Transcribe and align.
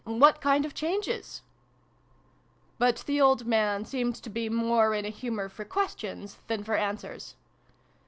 What 0.05 0.41
kind 0.41 0.65
of 0.65 0.73
changes?" 0.73 1.43
But 2.79 3.03
the 3.05 3.21
old 3.21 3.45
man 3.45 3.85
seemed 3.85 4.15
to 4.15 4.31
be 4.31 4.49
more 4.49 4.95
in 4.95 5.05
a 5.05 5.09
humour 5.09 5.47
for 5.47 5.63
questions 5.63 6.39
than 6.47 6.63
for 6.63 6.73
answers. 6.73 7.35